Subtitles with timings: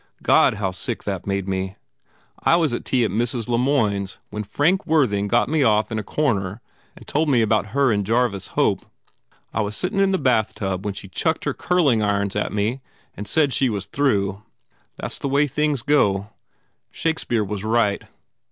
[0.23, 1.75] God, how sick that made me!
[2.39, 3.47] I was at tea at Mrs.
[3.47, 6.59] Le Moyne s when Frank Worthing got me off in a corner
[6.95, 8.79] and told me about her and Jarvis Hope.
[9.53, 12.81] I was sittin in the bath tub when she chucked her curling irons at me
[13.15, 14.41] and said she was through.
[14.97, 16.31] That s the way things go.
[16.89, 18.01] Shakespeare was right.